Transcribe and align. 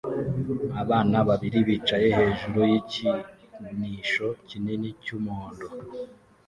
Abana 0.81 1.17
babiri 1.27 1.59
bicaye 1.67 2.07
hejuru 2.17 2.59
yikinisho 2.71 4.27
kinini 4.47 4.89
cyumuhondo 5.03 5.67